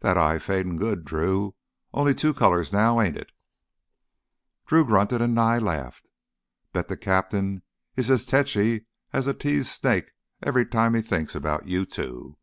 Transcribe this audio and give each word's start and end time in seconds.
That 0.00 0.16
eye's 0.16 0.42
fadin' 0.42 0.76
good, 0.78 1.04
Drew, 1.04 1.54
only 1.92 2.14
two 2.14 2.32
colors 2.32 2.72
now, 2.72 2.98
ain't 2.98 3.18
it?" 3.18 3.30
Drew 4.64 4.86
grunted 4.86 5.20
and 5.20 5.34
Nye 5.34 5.58
laughed. 5.58 6.10
"Bet 6.72 6.88
th' 6.88 6.98
captain 6.98 7.60
is 7.94 8.10
as 8.10 8.24
techy 8.24 8.86
as 9.12 9.26
a 9.26 9.34
teased 9.34 9.68
snake 9.68 10.12
every 10.42 10.64
time 10.64 10.94
he 10.94 11.02
thinks 11.02 11.34
'bout 11.36 11.66
you 11.66 11.84
two. 11.84 12.38